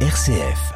[0.00, 0.74] RCF.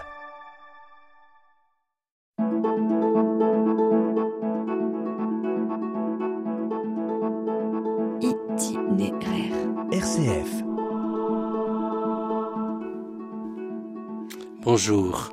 [8.23, 9.55] Itinéraire.
[9.93, 10.63] RCF.
[14.63, 15.31] Bonjour.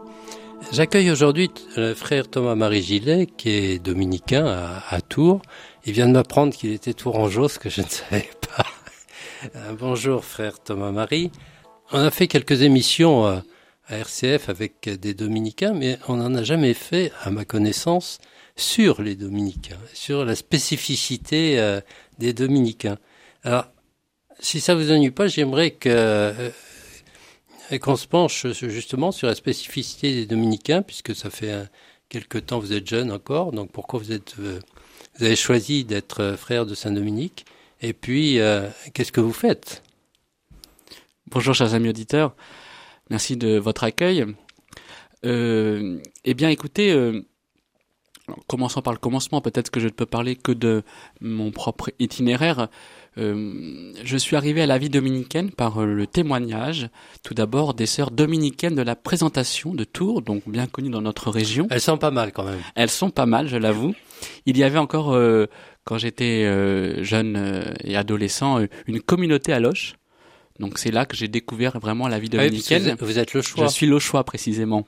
[0.71, 5.41] J'accueille aujourd'hui le frère Thomas-Marie Gillet, qui est dominicain à, à Tours.
[5.85, 8.65] Il vient de m'apprendre qu'il était tourangeau, ce que je ne savais pas.
[9.55, 11.31] Euh, Bonjour frère Thomas-Marie.
[11.91, 13.39] On a fait quelques émissions euh,
[13.87, 18.19] à RCF avec des dominicains, mais on n'en a jamais fait, à ma connaissance,
[18.55, 21.79] sur les dominicains, sur la spécificité euh,
[22.17, 22.97] des dominicains.
[23.43, 23.65] Alors,
[24.39, 26.49] si ça vous ennuie pas, j'aimerais que euh,
[27.81, 31.67] qu'on se penche justement sur la spécificité des dominicains, puisque ça fait un,
[32.09, 34.59] quelque temps vous êtes jeune encore, donc pourquoi vous êtes euh,
[35.17, 37.45] vous avez choisi d'être euh, frère de Saint-Dominique,
[37.81, 39.83] et puis euh, qu'est-ce que vous faites?
[41.29, 42.35] Bonjour chers amis auditeurs,
[43.09, 44.25] merci de votre accueil.
[45.25, 47.21] Euh, eh bien écoutez, euh,
[48.47, 50.83] commençons par le commencement, peut-être que je ne peux parler que de
[51.21, 52.67] mon propre itinéraire.
[53.17, 56.89] Euh, je suis arrivé à la vie dominicaine par euh, le témoignage,
[57.23, 61.31] tout d'abord des sœurs dominicaines de la présentation de Tours, donc bien connues dans notre
[61.31, 61.67] région.
[61.71, 62.59] Elles sont pas mal quand même.
[62.75, 63.95] Elles sont pas mal, je l'avoue.
[64.45, 65.47] Il y avait encore, euh,
[65.83, 69.95] quand j'étais euh, jeune euh, et adolescent, euh, une communauté à Loche.
[70.59, 72.95] Donc c'est là que j'ai découvert vraiment la vie Ah oui, dominicaine.
[72.99, 73.67] vous êtes- le choix.
[73.67, 74.85] Je suis le choix précisément.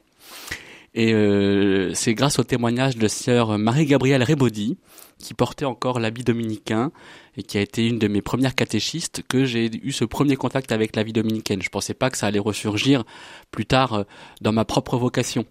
[0.96, 4.78] Et euh, c'est grâce au témoignage de sœur Marie-Gabrielle Rébaudy,
[5.20, 6.92] qui portait encore l'habit dominicain
[7.38, 10.72] et qui a été une de mes premières catéchistes, que j'ai eu ce premier contact
[10.72, 11.62] avec la vie dominicaine.
[11.62, 13.04] Je pensais pas que ça allait ressurgir
[13.52, 14.04] plus tard euh,
[14.42, 15.46] dans ma propre vocation.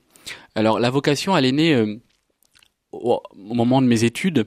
[0.54, 1.96] Alors la vocation, elle est née euh,
[2.90, 4.46] au, moment de mes études,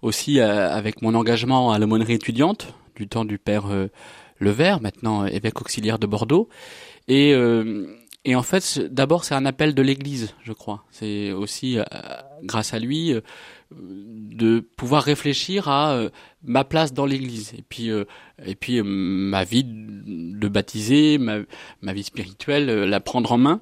[0.00, 3.66] aussi avec mon engagement à l'aumônerie étudiante du temps du père
[4.42, 6.48] Levert, maintenant évêque auxiliaire de Bordeaux.
[7.08, 7.86] Et, euh,
[8.24, 10.84] et en fait, d'abord, c'est un appel de l'Église, je crois.
[10.90, 11.84] C'est aussi, euh,
[12.44, 13.20] grâce à lui, euh,
[13.72, 16.06] de pouvoir réfléchir à
[16.44, 17.52] ma place dans l'Église.
[17.58, 18.04] Et puis, euh,
[18.44, 21.38] et puis ma vie de baptisé, ma,
[21.80, 23.60] ma vie spirituelle, la prendre en main.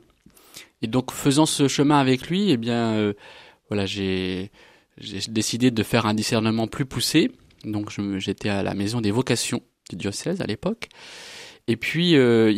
[0.82, 3.14] Et donc, faisant ce chemin avec lui, eh bien,
[3.68, 4.50] voilà, j'ai
[4.98, 7.30] j'ai décidé de faire un discernement plus poussé.
[7.64, 10.88] Donc, j'étais à la maison des vocations du diocèse à l'époque.
[11.68, 12.52] Et puis, euh,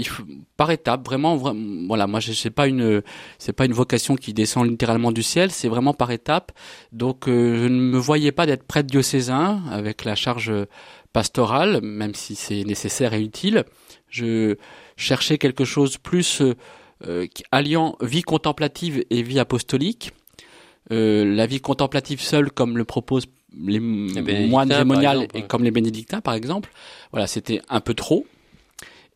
[0.56, 3.02] par étapes, vraiment, vra- voilà, moi, je sais pas une,
[3.56, 6.52] pas une vocation qui descend littéralement du ciel, c'est vraiment par étapes.
[6.92, 10.52] Donc, euh, je ne me voyais pas d'être prêtre diocésain avec la charge
[11.12, 13.64] pastorale, même si c'est nécessaire et utile.
[14.08, 14.56] Je
[14.96, 16.40] cherchais quelque chose plus
[17.06, 20.12] euh, alliant vie contemplative et vie apostolique.
[20.90, 26.20] La vie contemplative seule, comme le proposent les, bénédictins, moines exemple, et comme les bénédictins,
[26.20, 26.70] par exemple.
[27.10, 28.26] Voilà, c'était un peu trop.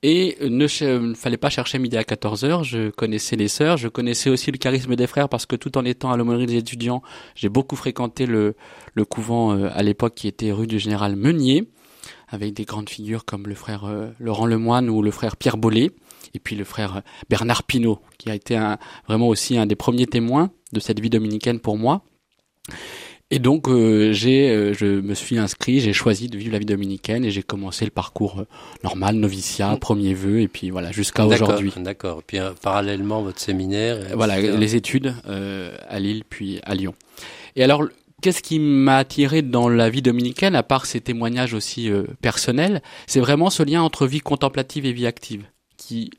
[0.02, 2.64] Et ne, ch- ne fallait pas chercher midi à 14 heures.
[2.64, 5.84] Je connaissais les sœurs, je connaissais aussi le charisme des frères parce que tout en
[5.84, 7.02] étant à l'aumônerie des étudiants,
[7.34, 8.54] j'ai beaucoup fréquenté le,
[8.94, 11.68] le couvent euh, à l'époque qui était rue du Général Meunier,
[12.28, 15.90] avec des grandes figures comme le frère euh, Laurent Lemoine ou le frère Pierre Bollet,
[16.34, 19.76] et puis le frère euh, Bernard Pinault, qui a été un, vraiment aussi un des
[19.76, 22.04] premiers témoins de cette vie dominicaine pour moi.
[23.32, 26.64] Et donc euh, j'ai, euh, je me suis inscrit, j'ai choisi de vivre la vie
[26.64, 28.44] dominicaine et j'ai commencé le parcours euh,
[28.84, 29.78] normal, noviciat, Mm.
[29.80, 31.72] premier vœu, et puis voilà jusqu'à aujourd'hui.
[31.78, 32.22] D'accord.
[32.24, 33.96] Puis euh, parallèlement votre séminaire.
[33.96, 34.56] Euh, Voilà, etc.
[34.56, 36.94] les études euh, à Lille puis à Lyon.
[37.56, 37.84] Et alors,
[38.22, 42.80] qu'est-ce qui m'a attiré dans la vie dominicaine, à part ces témoignages aussi euh, personnels,
[43.08, 45.44] c'est vraiment ce lien entre vie contemplative et vie active
[45.76, 46.10] qui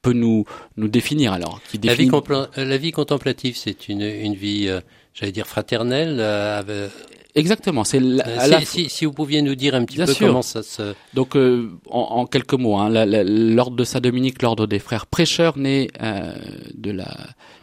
[0.00, 0.46] peut nous
[0.78, 1.60] nous définir alors.
[1.70, 2.10] Qui La vie, définit...
[2.10, 4.80] compla- euh, la vie contemplative, c'est une, une vie, euh,
[5.14, 6.18] j'allais dire fraternelle.
[6.20, 6.90] euh, avec-
[7.36, 10.12] Exactement, c'est la- Euh, si, si, si vous pouviez nous dire un petit Bien peu
[10.12, 10.28] sûr.
[10.28, 10.94] comment ça se...
[11.14, 12.90] Donc, euh, en, en quelques mots, hein,
[13.24, 16.32] l'ordre de Saint-Dominique, l'ordre des frères prêcheurs, né euh,
[16.74, 17.08] de la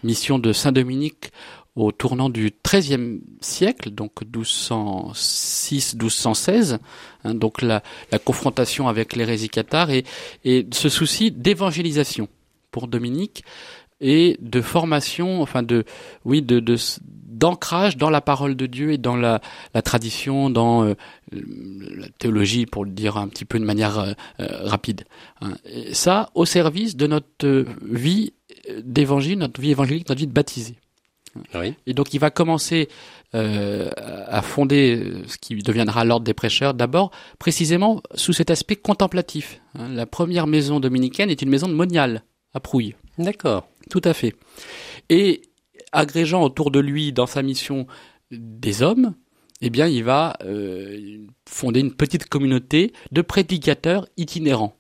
[0.04, 1.32] mission de Saint-Dominique
[1.78, 6.80] au tournant du XIIIe siècle, donc 1206-1216,
[7.24, 7.82] hein, donc la,
[8.12, 10.04] la confrontation avec l'hérésie cathare et,
[10.44, 12.28] et ce souci d'évangélisation
[12.72, 13.46] pour Dominique
[14.02, 15.86] et de formation, enfin de,
[16.26, 16.76] oui, de, de
[17.42, 19.42] d'ancrage dans la parole de Dieu et dans la,
[19.74, 20.94] la tradition, dans euh,
[21.32, 25.02] la théologie, pour le dire un petit peu de manière euh, euh, rapide.
[25.42, 25.54] hein.
[25.66, 28.34] Et ça, au service de notre euh, vie
[28.84, 30.76] d'évangile, notre vie évangélique, notre vie de baptisé.
[31.56, 31.74] Oui.
[31.88, 32.90] Et donc il va commencer
[33.36, 33.90] euh,
[34.28, 37.10] à fonder euh, ce qui deviendra l'ordre des prêcheurs, d'abord
[37.40, 39.62] précisément sous cet aspect contemplatif.
[39.80, 39.88] hein.
[39.90, 42.24] La première maison dominicaine est une maison de monial
[42.54, 42.96] à Prouille.
[43.18, 43.66] D'accord.
[43.90, 44.36] Tout à fait.
[45.10, 45.42] Et
[45.92, 47.88] agrégeant autour de lui dans sa mission
[48.32, 49.14] des hommes,
[49.62, 54.76] eh bien, il va euh, fonder une petite communauté de prédicateurs itinérants.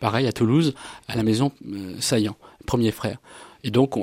[0.00, 0.74] pareil à Toulouse,
[1.08, 2.36] à la maison euh, Saillant,
[2.66, 3.18] premier frère.
[3.64, 3.94] Et donc,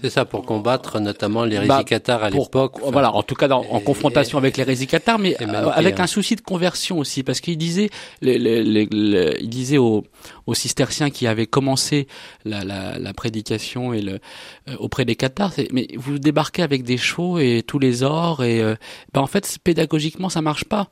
[0.00, 2.78] c'est ça pour combattre notamment l'hérésie bah, à l'époque.
[2.90, 6.40] Voilà, en tout cas en confrontation avec l'hérésie cathare, mais euh, avec un souci de
[6.40, 7.90] conversion aussi, parce qu'il disait,
[8.22, 10.04] il disait aux,
[10.46, 12.06] aux cisterciens qui avaient commencé
[12.46, 14.20] la, la, la prédication et le,
[14.68, 18.60] euh, auprès des cathares, mais vous débarquez avec des chevaux et tous les ors et
[18.60, 18.74] euh,
[19.12, 20.88] ben en fait pédagogiquement ça marche pas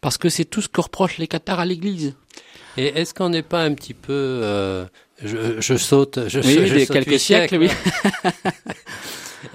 [0.00, 2.14] parce que c'est tout ce que reprochent les cathares à l'Église.
[2.76, 4.86] Et est-ce qu'on n'est pas un petit peu, euh,
[5.24, 7.68] je, je, saute, je, oui, je saute quelques siècles, oui.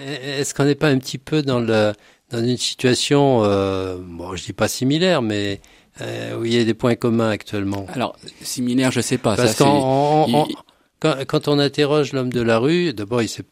[0.00, 1.92] est-ce qu'on n'est pas un petit peu dans le
[2.30, 5.60] dans une situation, euh, bon, je dis pas similaire, mais
[6.00, 7.86] euh, où il y a des points communs actuellement?
[7.92, 9.36] Alors similaire, je sais pas.
[9.36, 9.64] Parce ça,
[11.28, 13.44] quand, on interroge l'homme de la rue, d'abord il sait,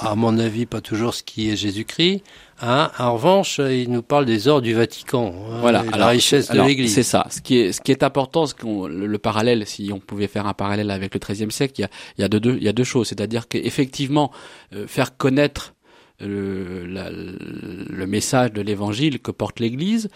[0.00, 2.22] à mon avis, pas toujours ce qui est Jésus-Christ.
[2.62, 2.90] Hein.
[2.98, 6.94] En revanche, il nous parle des ors du Vatican, hein, voilà, la richesse de l'Église.
[6.94, 7.26] C'est ça.
[7.30, 10.46] Ce qui est, ce qui est important, ce qu'on, le, parallèle, si on pouvait faire
[10.46, 12.68] un parallèle avec le XIIIe siècle, il y a, il y a deux, il y
[12.68, 13.08] a deux choses.
[13.08, 14.30] C'est-à-dire qu'effectivement,
[14.74, 15.74] euh, faire connaître
[16.18, 20.08] le, la, le message de l'Évangile que porte l'Église,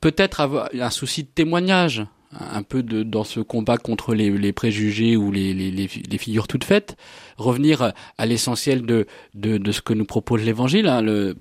[0.00, 4.52] peut-être avoir un souci de témoignage un peu de, dans ce combat contre les, les
[4.52, 6.96] préjugés ou les, les, les, figures toutes faites,
[7.36, 10.88] revenir à l'essentiel de, de, de, ce que nous propose l'Évangile.
[10.88, 11.34] Hein,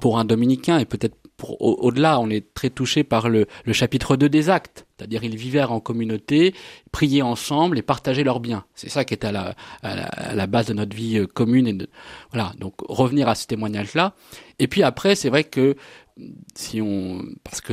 [0.00, 1.16] pour un dominicain et peut-être
[1.58, 5.72] au-delà, on est très touché par le, le chapitre 2 des actes, c'est-à-dire ils vivèrent
[5.72, 6.54] en communauté,
[6.92, 8.64] priaient ensemble et partageaient leurs biens.
[8.74, 11.26] C'est ça qui est à la, à la, à la base de notre vie euh,
[11.26, 11.66] commune.
[11.66, 11.88] Et de,
[12.32, 14.14] voilà, donc revenir à ce témoignage-là.
[14.60, 15.74] Et puis après, c'est vrai que
[16.54, 17.72] si on parce que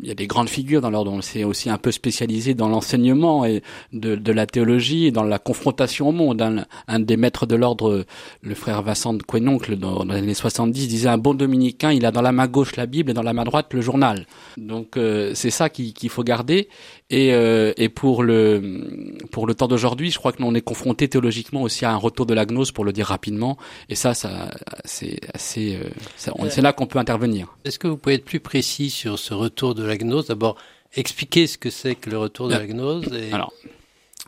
[0.00, 2.68] il y a des grandes figures dans l'ordre, on s'est aussi un peu spécialisé dans
[2.68, 3.62] l'enseignement et
[3.92, 6.40] de, de, la théologie et dans la confrontation au monde.
[6.40, 8.04] Un, un des maîtres de l'ordre,
[8.42, 12.06] le frère Vincent de Quenoncle, dans, dans, les années 70, disait un bon dominicain, il
[12.06, 14.26] a dans la main gauche la Bible et dans la main droite le journal.
[14.56, 16.68] Donc euh, c'est ça qu'il faut garder.
[17.10, 20.60] Et, euh, et pour le pour le temps d'aujourd'hui, je crois que nous on est
[20.60, 23.56] confronté théologiquement aussi à un retour de la gnose, pour le dire rapidement.
[23.88, 24.50] Et ça, ça
[24.84, 27.47] c'est assez, euh, c'est là qu'on peut intervenir.
[27.64, 30.56] Est-ce que vous pouvez être plus précis sur ce retour de la gnose D'abord,
[30.94, 33.12] expliquer ce que c'est que le retour de la gnose.
[33.12, 33.32] Et...
[33.32, 33.52] Alors,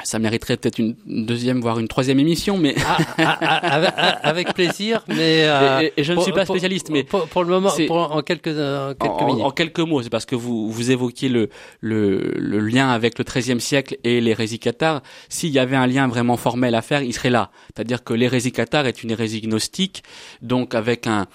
[0.03, 5.05] ça mériterait peut-être une deuxième, voire une troisième émission, mais ah, ah, ah, avec, plaisir.
[5.09, 8.49] Mais euh, et, je ne suis pas spécialiste, pour, mais pour, le moment, en quelques
[8.49, 9.41] en quelques en.
[9.41, 11.51] En quelques mots, c'est parce que vous vous évoquiez le
[11.81, 15.03] le, le lien avec le XIIIe siècle et l'hérésie cathare.
[15.29, 17.51] S'il y avait un lien vraiment formel à faire, il serait là.
[17.75, 20.03] C'est-à-dire que l'hérésie cathare est une hérésie gnostique,
[20.41, 21.27] donc avec un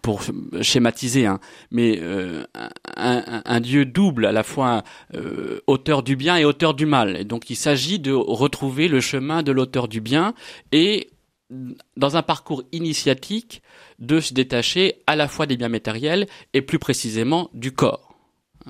[0.00, 0.22] pour
[0.60, 1.40] schématiser, hein,
[1.70, 2.44] mais euh,
[2.96, 4.82] un, un, Dieu double à la fois
[5.14, 7.16] euh, auteur du bien et auteur du mal.
[7.16, 10.34] Et donc il s'agit de retrouver le chemin de l'auteur du bien
[10.70, 11.10] et
[11.96, 13.62] dans un parcours initiatique
[13.98, 18.14] de se détacher à la fois des biens matériels et plus précisément du corps.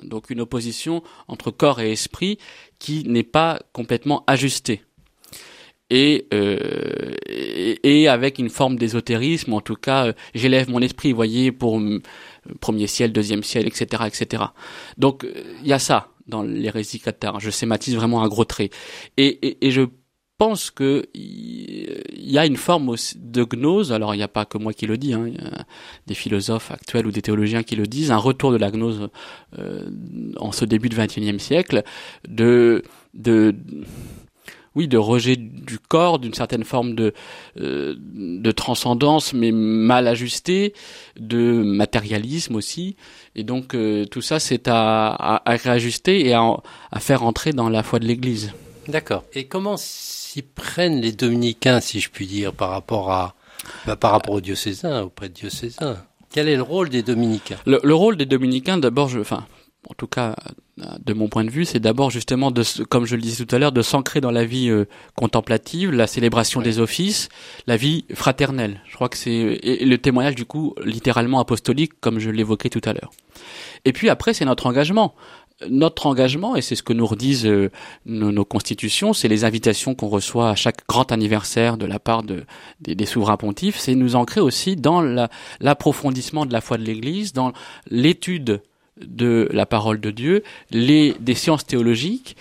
[0.03, 2.39] Donc une opposition entre corps et esprit
[2.79, 4.83] qui n'est pas complètement ajustée
[5.93, 11.53] et, euh, et, avec une forme d'ésotérisme, en tout cas, euh, j'élève mon esprit, voyez,
[11.53, 12.01] pour euh,
[12.61, 14.45] premier ciel, deuxième ciel, etc., etc.
[14.97, 15.27] Donc
[15.61, 17.41] il y a ça dans l'hérésie cathare.
[17.41, 18.71] Je schématise vraiment un gros trait,
[19.17, 19.83] et, et, je
[20.39, 23.93] pense que il y a une forme de gnose.
[23.93, 25.65] Alors il n'y a pas que moi qui le dis, hein, y a
[26.07, 28.11] des philosophes actuels ou des théologiens qui le disent.
[28.11, 29.09] Un retour de la gnose
[29.59, 29.89] euh,
[30.39, 31.85] en ce début du XXIe siècle,
[32.29, 32.83] de
[33.15, 33.55] de
[34.75, 37.13] oui, de rejet du corps, d'une certaine forme de
[37.61, 40.75] euh, de transcendance, mais mal ajustée,
[41.19, 42.97] de matérialisme aussi.
[43.35, 46.57] Et donc euh, tout ça, c'est à, à, réajuster et à,
[46.91, 48.53] à faire entrer dans la foi de l'Église.
[48.89, 49.25] D'accord.
[49.35, 53.35] Et comment s'y prennent les dominicains, si je puis dire, par rapport à
[53.87, 55.99] bah, par rapport aux diocésains, auprès de diocésains?
[56.33, 57.59] Quel est le rôle des dominicains?
[57.67, 59.45] Le, le, rôle des dominicains, d'abord, je, enfin,
[59.89, 60.37] en tout cas
[60.77, 63.59] de mon point de vue, c'est d'abord justement de, comme je le disais tout à
[63.59, 64.87] l'heure, de s'ancrer dans la vie euh,
[65.17, 67.29] contemplative, la célébration des offices,
[67.67, 68.81] la vie fraternelle.
[68.87, 72.93] Je crois que c'est le témoignage du coup littéralement apostolique, comme je l'évoquais tout à
[72.93, 73.11] l'heure.
[73.85, 75.15] Et puis après, c'est notre engagement.
[75.69, 77.71] Notre engagement, et c'est ce que nous redisent euh,
[78.05, 82.25] nos, nos, constitutions, c'est les invitations qu'on reçoit à chaque grand anniversaire de la part
[82.25, 82.45] de,
[82.81, 85.03] des, des souverains pontifs, c'est nous ancrer aussi dans
[85.61, 87.53] l'approfondissement de la foi de l'Église, dans
[87.91, 88.63] l'étude
[89.07, 92.37] de la parole de Dieu, les, des sciences théologiques,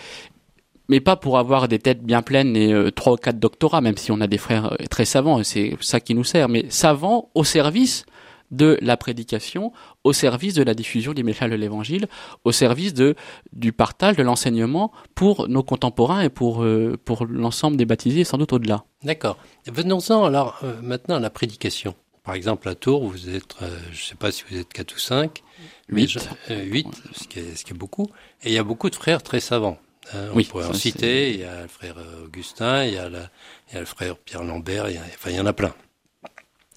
[0.92, 3.96] mais pas pour avoir des têtes bien pleines et euh, trois ou quatre doctorats, même
[3.96, 7.30] si on a des frères euh, très savants, c'est ça qui nous sert, mais savants
[7.34, 8.06] au service
[8.52, 9.72] de la prédication,
[10.04, 12.08] au service de la diffusion des messages de l'Évangile,
[12.44, 13.16] au service de
[13.54, 18.26] du partage de l'enseignement pour nos contemporains et pour euh, pour l'ensemble des baptisés, et
[18.26, 18.84] sans doute au-delà.
[19.04, 19.38] D'accord.
[19.68, 21.96] Venons-en alors maintenant à la prédication.
[22.24, 25.00] Par exemple, à Tours, vous êtes, je ne sais pas si vous êtes quatre ou
[25.00, 25.42] cinq,
[25.90, 26.18] 8.
[26.50, 28.08] 8, euh, ce, qui est, ce qui est beaucoup.
[28.44, 29.80] Et il y a beaucoup de frères très savants.
[30.14, 31.32] Hein, on Oui, pourrait en citer.
[31.34, 33.30] Il y a le frère euh, Augustin, il y a, la-
[33.70, 35.54] il y a le frère Pierre Lambert, il y a- enfin il y en a
[35.54, 35.74] plein.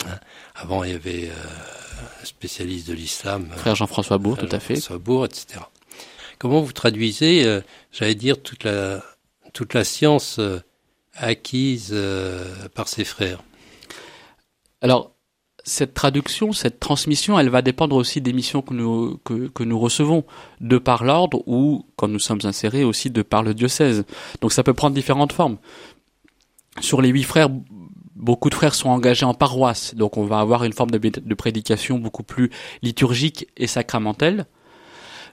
[0.07, 0.19] Hein.
[0.55, 1.33] Avant, il y avait euh,
[2.23, 4.75] un spécialiste de l'islam, euh, Frère Jean-François Bourg, tout à fait.
[4.77, 5.61] François Bourg, etc.
[6.39, 7.61] Comment vous traduisez, euh,
[7.93, 9.03] j'allais dire, toute la,
[9.53, 10.61] toute la science euh,
[11.15, 13.43] acquise euh, par ses frères?
[14.83, 15.14] Alors,
[15.65, 20.25] cette traduction, cette transmission, elle va dépendre aussi des missions que nous, que, nous recevons,
[20.61, 24.05] de par l'ordre ou, quand nous sommes insérés, aussi de par le diocèse.
[24.41, 25.57] Donc ça peut prendre différentes formes.
[26.81, 27.49] Sur les huit frères,
[28.15, 31.35] beaucoup de frères sont engagés en paroisse, donc on va avoir une forme de, de
[31.35, 32.51] prédication beaucoup plus
[32.83, 34.47] liturgique et sacramentelle.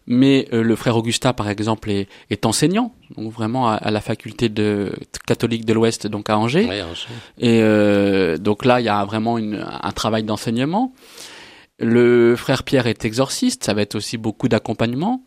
[0.08, 4.02] Mais euh, le frère Augustin, par exemple, est, est enseignant, donc vraiment à, à la
[4.02, 4.94] faculté de,
[5.28, 6.66] catholique de l'Ouest, donc à Angers.
[6.68, 7.08] Ouais, Angers.
[7.38, 10.94] Et euh, donc là, il y a vraiment une, un travail d'enseignement.
[11.80, 15.24] Le frère Pierre est exorciste, ça va être aussi beaucoup d'accompagnement.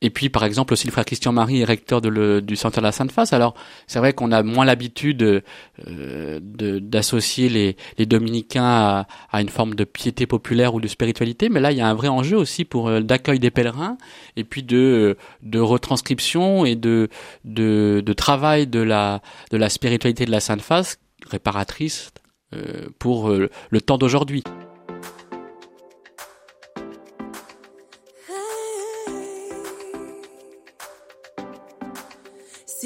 [0.00, 2.78] Et puis, par exemple, aussi le frère Christian Marie est recteur de le, du Centre
[2.78, 3.32] de la Sainte Face.
[3.32, 3.54] Alors,
[3.88, 5.42] c'est vrai qu'on a moins l'habitude
[5.86, 11.48] euh, d'associer les, les dominicains à, à une forme de piété populaire ou de spiritualité,
[11.48, 13.98] mais là, il y a un vrai enjeu aussi pour euh, d'accueil des pèlerins
[14.36, 17.08] et puis de, de retranscription et de,
[17.44, 22.12] de, de travail de la, de la spiritualité de la Sainte Face réparatrice
[22.54, 24.44] euh, pour euh, le temps d'aujourd'hui.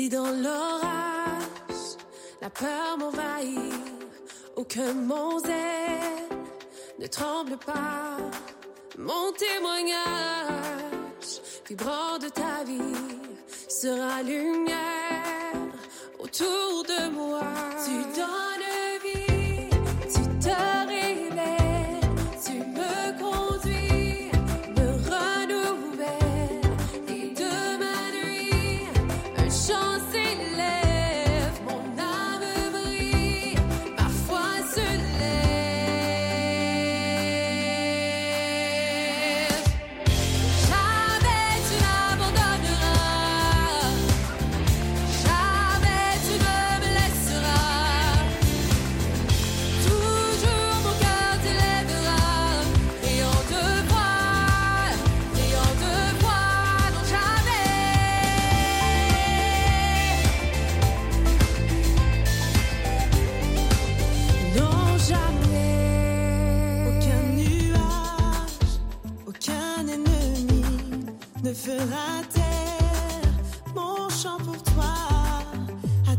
[0.02, 1.96] Si dans l'orage,
[2.40, 3.72] la peur m'envahit,
[4.56, 6.28] ou que mon zèle
[6.98, 8.16] ne tremble pas,
[8.98, 9.94] mon témoignage
[11.68, 12.98] vibrant de ta vie
[13.68, 15.70] sera lumière
[16.18, 17.42] autour de moi.
[17.84, 18.62] Tu donnes
[19.04, 19.32] vie,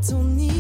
[0.08, 0.53] ton île.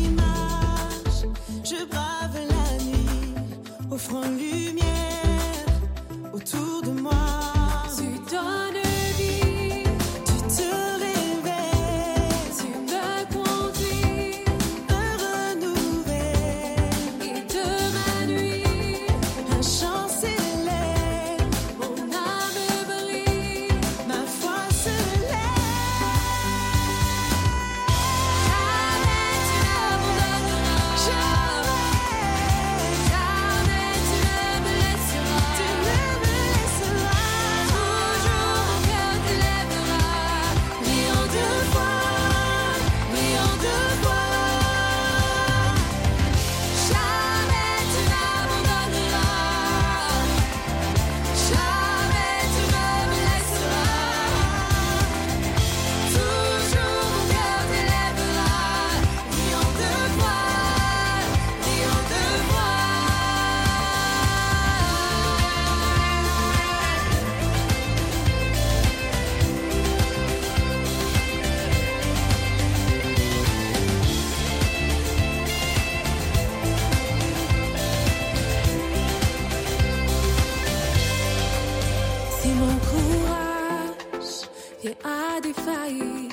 [85.43, 86.31] Défaillir,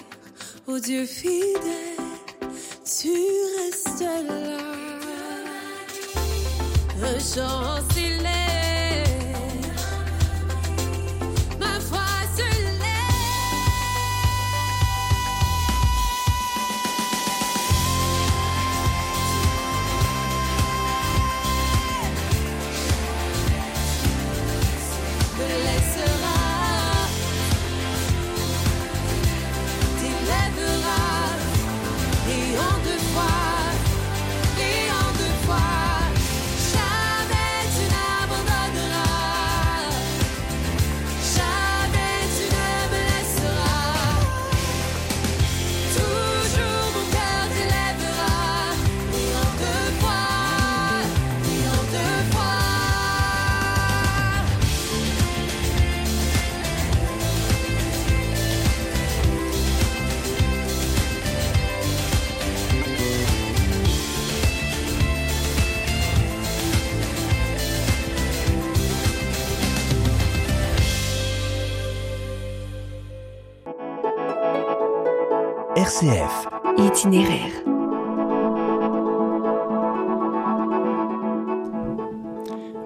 [0.66, 1.98] ô Dieu fidèle,
[2.84, 3.12] tu
[3.58, 4.60] restes là.
[7.02, 7.82] Un chant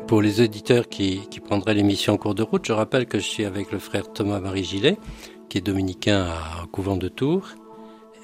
[0.06, 3.46] Pour les auditeurs qui, prendraient l'émission en cours de route, je rappelle que je suis
[3.46, 4.99] avec le frère Thomas-Marie Gillet,
[5.49, 7.49] qui est dominicain à Couvent de Tours.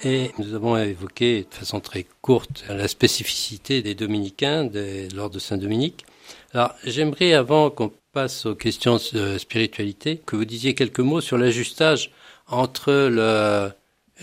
[0.05, 5.41] Et nous avons évoqué de façon très courte la spécificité des dominicains de l'ordre de
[5.41, 6.05] Saint-Dominique.
[6.53, 11.39] Alors, j'aimerais, avant qu'on passe aux questions de spiritualité, que vous disiez quelques mots sur
[11.39, 12.11] l'ajustage
[12.49, 13.71] entre le,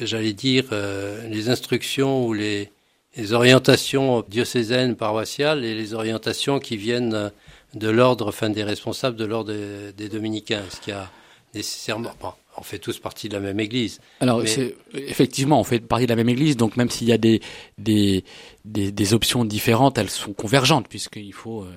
[0.01, 2.69] j'allais dire, euh, les instructions ou les,
[3.15, 7.29] les orientations diocésaines, paroissiales et les orientations qui viennent euh,
[7.73, 10.61] de l'ordre, enfin des responsables de l'ordre des, des dominicains.
[10.67, 11.09] Est-ce qu'il y a
[11.53, 13.99] nécessairement, bon, on fait tous partie de la même église.
[14.19, 17.11] Alors, Mais- c'est- effectivement, on fait partie de la même église, donc même s'il y
[17.13, 17.41] a des,
[17.77, 18.23] des,
[18.65, 21.67] des, des options différentes, elles sont convergentes, puisqu'il faut, euh,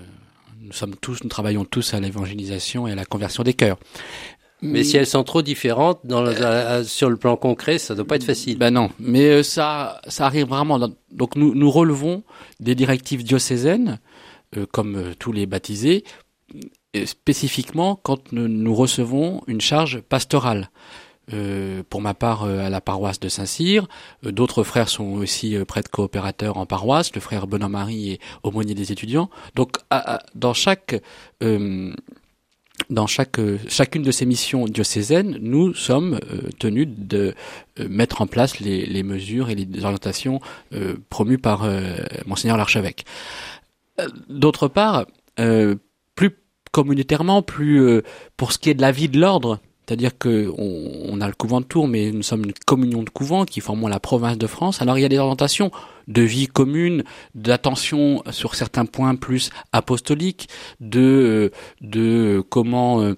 [0.60, 3.78] nous sommes tous, nous travaillons tous à l'évangélisation et à la conversion des cœurs.
[4.62, 8.06] Mais si elles sont trop différentes dans le- à- sur le plan concret, ça doit
[8.06, 8.58] pas être facile.
[8.58, 10.78] Ben non, mais euh, ça, ça arrive vraiment.
[11.12, 12.22] donc nous, nous relevons
[12.60, 13.98] des directives diocésaines,
[14.56, 16.04] euh, comme euh, tous les baptisés,
[16.96, 20.70] euh, spécifiquement quand nous, nous recevons une charge pastorale.
[21.32, 23.86] Euh, pour ma part, euh, à la paroisse de Saint-Cyr,
[24.26, 27.14] Euh, d'autres frères sont aussi euh, prêtres coopérateurs en paroisse.
[27.14, 29.30] Le frère Benoît-Marie est aumônier des étudiants.
[29.54, 31.00] Donc, à- à- dans chaque
[31.44, 31.92] euh,
[32.88, 37.34] dans chaque euh, chacune de ces missions diocésaines, nous sommes euh, tenus de
[37.78, 40.40] euh, mettre en place les, mesures et les orientations
[41.08, 41.66] promues par
[42.26, 43.04] monseigneur l'archevêque.
[44.28, 45.06] D'autre part,
[46.14, 46.30] plus
[46.70, 48.02] communautairement, plus
[48.36, 49.58] pour ce qui est de la vie de l'ordre,
[49.90, 53.10] c'est-à-dire que on, on a le couvent de Tours, mais nous sommes une communion de
[53.10, 54.80] couvents qui formons la province de France.
[54.80, 55.72] Alors il y a des orientations
[56.06, 57.02] de vie commune,
[57.34, 60.48] d'attention sur certains points plus apostoliques,
[60.78, 61.50] de
[61.80, 63.16] de comment euh,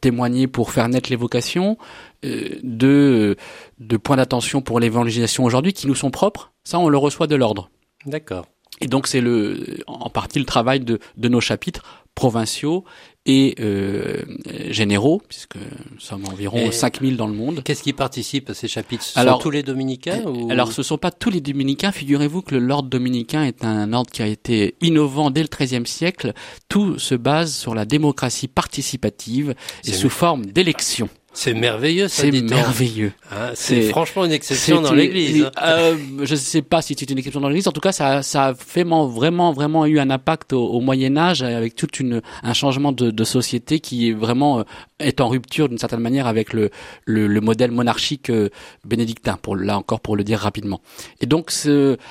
[0.00, 1.76] témoigner pour faire naître les vocations,
[2.24, 3.36] euh, de
[3.78, 6.52] de points d'attention pour l'évangélisation aujourd'hui qui nous sont propres.
[6.64, 7.68] Ça, on le reçoit de l'ordre.
[8.06, 8.46] D'accord.
[8.80, 11.82] Et donc c'est le en partie le travail de, de nos chapitres
[12.14, 12.84] provinciaux
[13.26, 14.22] et euh,
[14.70, 17.62] généraux, puisque nous sommes environ Et- 5000 dans le monde.
[17.64, 19.02] Qu'est-ce qui participe à ces chapitres?
[19.02, 20.50] Ce Alors- sont tous les dominicains ou...
[20.50, 21.90] Alors, ce sont pas tous les dominicains.
[21.90, 26.34] Figurez-vous que l'ordre dominicain est un ordre qui a été innovant dès le XIIIe siècle.
[26.68, 29.54] Tout se base sur la démocratie participative
[29.86, 31.08] et sous forme d'élection.
[31.34, 33.12] C'est merveilleux, ça C'est merveilleux.
[33.30, 35.44] Hein, c'est franchement une exception dans l'Église.
[35.44, 35.50] hein.
[35.62, 37.68] Euh, je ne sais pas si c'est une exception dans l'Église.
[37.68, 41.16] En tout cas, ça, ça a vraiment, vraiment, vraiment eu un impact au, au Moyen
[41.16, 44.62] Âge avec toute une un changement de, de société qui est vraiment euh,
[45.00, 46.70] est en rupture d'une certaine manière avec le
[47.04, 48.48] le, le modèle monarchique euh,
[48.84, 49.36] bénédictin.
[49.42, 50.80] Pour là encore pour le dire rapidement.
[51.20, 51.50] Et donc,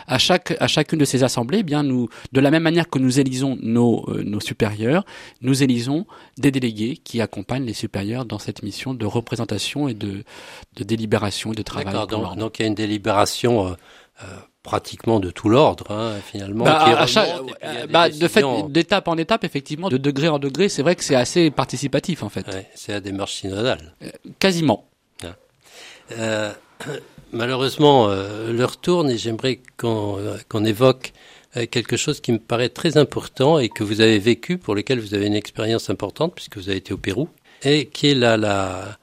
[0.08, 3.00] à chaque à chacune de ces assemblées, eh bien nous, de la même manière que
[3.00, 5.06] nous élisons nos euh, nos supérieurs,
[5.42, 6.06] nous élisons
[6.38, 10.24] des délégués qui accompagnent les supérieurs dans cette mission de représentation et de
[10.76, 11.94] de délibération et de travail.
[12.38, 13.72] Donc, il y a une délibération euh,
[14.24, 14.26] euh,
[14.64, 16.64] pratiquement de tout l'ordre, hein, finalement.
[16.64, 20.40] Bah, qui à chaque- des bah, de fait, d'étape en étape, effectivement, de degré en
[20.40, 22.48] degré, c'est vrai que c'est assez participatif, en fait.
[22.48, 23.94] Ouais, c'est la démarche synodale.
[24.40, 24.88] Quasiment.
[26.18, 26.52] Euh,
[27.32, 31.14] malheureusement, euh, l'heure tourne et j'aimerais qu'on euh, qu'on évoque
[31.58, 35.00] euh, quelque chose qui me paraît très important et que vous avez vécu, pour lequel
[35.00, 37.30] vous avez une expérience importante, puisque vous avez été au Pérou,
[37.64, 38.98] et qui est la, la,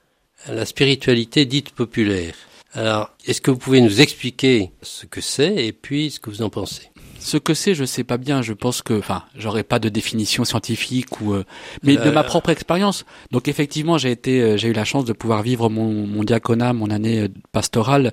[0.49, 2.35] la spiritualité dite populaire.
[2.73, 6.43] Alors, est-ce que vous pouvez nous expliquer ce que c'est et puis ce que vous
[6.43, 6.91] en pensez?
[7.19, 8.41] Ce que c'est, je sais pas bien.
[8.41, 11.45] Je pense que, enfin, j'aurais pas de définition scientifique ou, euh,
[11.83, 13.05] mais de Euh, ma propre expérience.
[13.31, 16.73] Donc effectivement, j'ai été, euh, j'ai eu la chance de pouvoir vivre mon, mon diaconat,
[16.73, 18.13] mon année euh, pastorale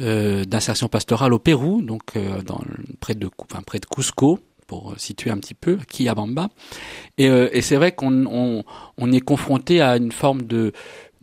[0.00, 2.60] euh, d'insertion pastorale au Pérou, donc euh, dans
[3.00, 6.48] près de, enfin, près de Cusco pour situer un petit peu, Quillabamba.
[7.18, 8.64] Et, euh, et c'est vrai qu'on on,
[8.98, 10.72] on est confronté à une forme de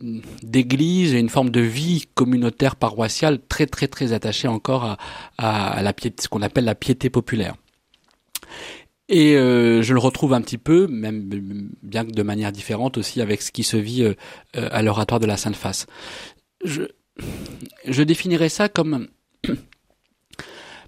[0.00, 4.96] d'église et une forme de vie communautaire paroissiale très très très attachée encore
[5.38, 7.54] à, la piété, ce qu'on appelle la piété populaire.
[9.08, 11.28] Et euh, je le retrouve un petit peu, même
[11.82, 14.14] bien que de manière différente aussi, avec ce qui se vit euh,
[14.56, 15.86] euh, à l'oratoire de la Sainte Face.
[16.64, 16.84] Je,
[17.86, 19.08] je définirais ça comme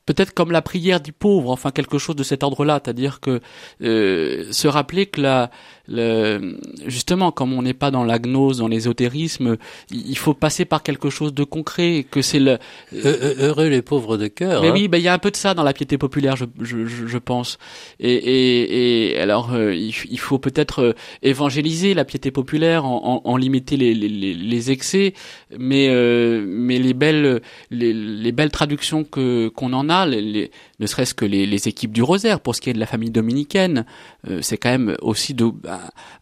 [0.06, 3.40] peut-être comme la prière du pauvre, enfin quelque chose de cet ordre-là, c'est-à-dire que
[3.82, 5.50] euh, se rappeler que la,
[5.88, 9.56] le, justement, comme on n'est pas dans la gnose, dans l'ésotérisme,
[9.90, 12.52] il faut passer par quelque chose de concret, que c'est le,
[12.92, 14.62] Heu- heu- Heureux les pauvres de cœur.
[14.62, 14.72] mais hein.
[14.72, 16.86] oui, ben, il y a un peu de ça dans la piété populaire, je, je,
[16.86, 17.58] je, pense.
[18.00, 20.92] Et, et, et alors, euh, il, faut peut-être euh,
[21.22, 25.14] évangéliser la piété populaire, en, en, en limiter les, les, les- les excès,
[25.58, 27.40] mais, euh, mais les belles,
[27.70, 32.40] les, les belles traductions que qu'on en a, ne serait-ce que les, équipes du rosaire,
[32.40, 33.86] pour ce qui est de la famille dominicaine,
[34.28, 35.34] euh, c'est quand même aussi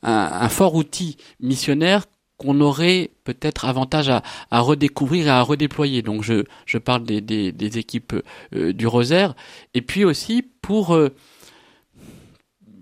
[0.03, 2.05] un, fort outil missionnaire
[2.37, 4.23] qu'on aurait peut-être avantage à,
[4.61, 6.03] redécouvrir et à redéployer.
[6.03, 8.15] Donc je, parle des, équipes
[8.55, 9.35] euh, du Rosaire.
[9.73, 11.11] Et puis aussi pour, euh,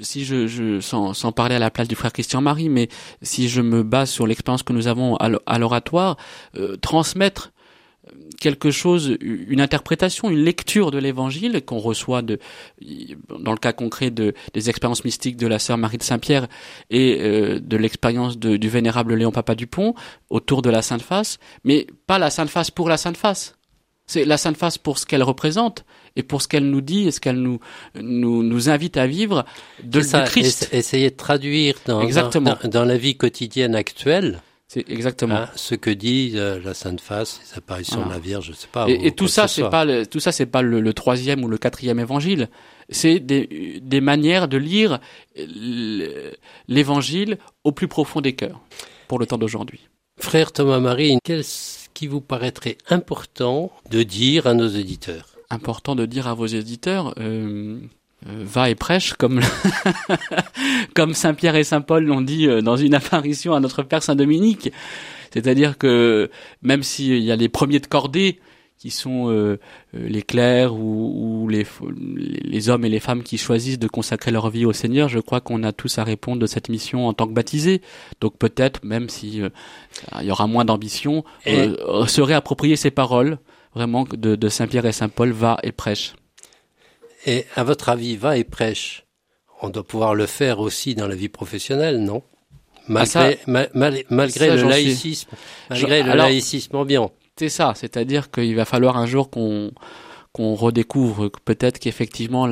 [0.00, 2.88] si je, sans, parler à la place du frère Christian Marie, mais
[3.22, 6.16] si je me base sur l'expérience que nous avons à l'oratoire,
[6.80, 7.52] transmettre
[8.42, 12.38] quelque chose, une interprétation, une lecture de l'évangile qu'on reçoit de,
[13.38, 16.48] dans le cas concret de, des expériences mystiques de la sœur Marie de Saint-Pierre
[16.90, 19.94] et euh, de l'expérience du vénérable Léon Papa Dupont
[20.28, 23.54] autour de la Sainte Face, mais pas la Sainte Face pour la Sainte Face.
[24.06, 25.84] C'est la Sainte Face pour ce qu'elle représente
[26.16, 27.60] et pour ce qu'elle nous dit et ce qu'elle nous,
[27.94, 29.44] nous, nous invite à vivre
[29.84, 30.64] de, ça, du Christ.
[30.64, 32.56] essa- essayer de traduire dans, dans- Exactement.
[32.64, 34.42] dans, dans la vie quotidienne actuelle
[34.74, 35.34] C'est exactement.
[35.34, 38.08] hein, ce que dit euh, la Sainte Face, les apparitions Voilà.
[38.08, 38.88] de la Vierge, je sais pas.
[38.88, 41.48] Et, et tout ça, ce pas le, tout ça, c'est pas le, le troisième ou
[41.48, 42.48] le quatrième évangile.
[42.88, 44.98] C'est des, des manières de lire
[46.68, 48.60] l'évangile au plus profond des cœurs
[49.08, 49.80] pour le temps d'aujourd'hui.
[50.18, 56.06] Frère Thomas Marie, qu'est-ce qui vous paraîtrait important de dire à nos auditeurs Important de
[56.06, 57.78] dire à vos éditeurs, euh,
[58.26, 59.40] va et prêche comme
[60.94, 64.02] comme Saint Pierre et Saint Paul l'ont dit euh, dans une apparition à notre Père
[64.02, 64.72] Saint Dominique.
[65.32, 66.30] C'est-à-dire que
[66.62, 68.38] même s'il y a les premiers de cordée
[68.78, 69.58] qui sont euh,
[69.94, 71.64] euh, les clercs ou, ou les,
[71.96, 75.40] les hommes et les femmes qui choisissent de consacrer leur vie au Seigneur, je crois
[75.40, 77.80] qu'on a tous à répondre de cette mission en tant que baptisés.
[78.20, 79.50] Donc peut-être, même si euh,
[80.20, 83.38] il y aura moins d'ambition, Et- euh, se réapproprier ces paroles
[83.74, 86.12] vraiment de, de Saint Pierre et Saint Paul, va et prêche.
[87.26, 89.04] Et à votre avis, va et prêche.
[89.60, 92.22] On doit pouvoir le faire aussi dans la vie professionnelle, non?
[92.88, 95.28] Malgré, ça- ma- mal- malgré ça, le laïcisme,
[95.70, 97.12] malgré le alors- laïcisme ambiant.
[97.38, 99.70] C'est ça, c'est-à-dire qu'il va falloir un jour qu'on
[100.32, 102.48] qu'on redécouvre peut-être qu'effectivement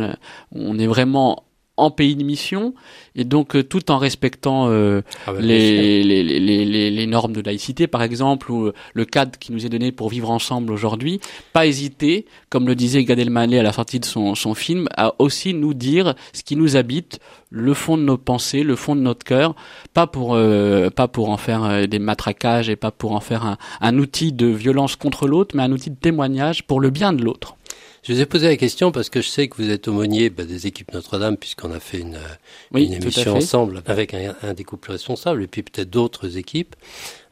[0.53, 1.45] on est vraiment
[1.81, 2.75] en pays de mission
[3.17, 5.41] et donc euh, tout en respectant euh, Ah sûr.
[5.41, 9.39] les, les, les, les, les- les normes de laïcité par exemple ou euh, le cadre
[9.39, 11.21] qui nous est donné pour vivre ensemble aujourd'hui,
[11.53, 15.15] pas hésiter, comme le disait Gad Elmaleh à la sortie de son, son film, à
[15.19, 17.19] aussi nous dire ce qui nous habite,
[17.51, 19.55] le fond de nos pensées, le fond de notre cœur,
[19.95, 23.57] pas pour euh, pas pour en faire des matraquages et pas pour en faire un,
[23.81, 27.25] un outil de violence contre l'autre, mais un outil de témoignage pour le bien de
[27.25, 27.57] l'autre.
[28.03, 30.45] Je vous ai posé la question parce que je sais que vous êtes aumônier bah,
[30.45, 32.37] des équipes Notre-Dame, puisqu'on a fait une, euh,
[32.73, 36.77] Oui, une émission ensemble avec un, un des couples responsables et puis peut-être d'autres équipes.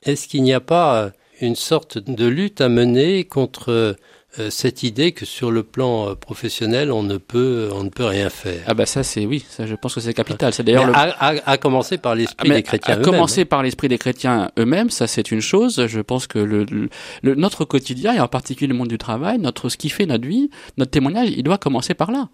[0.02, 3.94] Est-ce qu'il n'y a pas euh, une sorte de lutte à mener contre euh,
[4.50, 8.28] cette idée que sur le plan euh, professionnel, on ne peut, on ne peut rien
[8.28, 10.52] faire Ah bah ça c'est oui, ça je pense que c'est capital.
[10.52, 13.08] C'est d'ailleurs le à, à- à commencer par l'esprit Ah, des chrétiens à eux-mêmes.
[13.08, 13.12] hein.
[13.16, 15.86] commencer par l'esprit des chrétiens eux-mêmes, ça c'est une chose.
[15.86, 16.88] Je pense que le, le-
[17.22, 20.26] le- notre quotidien et en particulier le monde du travail, notre ce qui fait notre
[20.28, 22.28] vie, notre témoignage, il doit commencer par là.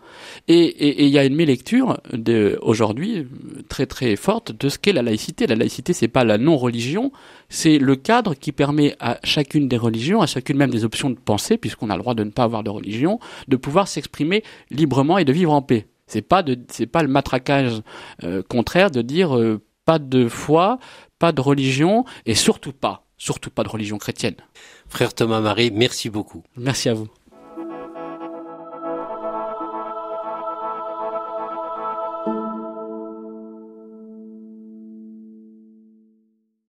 [0.48, 3.24] Et et- et il y a une mélecture de aujourd'hui euh,
[3.68, 5.46] très très forte de ce qu'est la laïcité.
[5.46, 7.12] La laïcité, c'est pas la non-religion,
[7.48, 11.16] c'est le cadre qui permet à chacune des religions, à chacune même des options de
[11.16, 13.18] pensée, puisqu'on a le droit de ne pas avoir de religion,
[13.49, 15.87] de pouvoir s'exprimer librement et de vivre en paix.
[16.07, 17.83] C'est pas de, c'est pas le matraquage
[18.23, 20.79] euh, contraire de dire euh, pas de foi,
[21.18, 24.37] pas de religion et surtout pas, surtout pas de religion chrétienne.
[24.88, 26.42] Frère Thomas Marie, merci beaucoup.
[26.57, 27.09] Merci à vous.